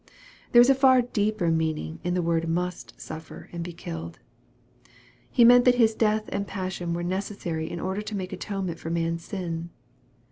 [0.51, 4.17] There is a far deeper meaning in the word" must" suffer and be killed.
[5.29, 8.89] He meant that His death and passion were necessary in order to make atonement for
[8.89, 9.69] man's sin.